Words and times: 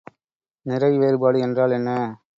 நிறை 0.65 0.91
வேறுபாடு 0.97 1.39
என்றால் 1.39 1.71
என்ன? 1.71 1.89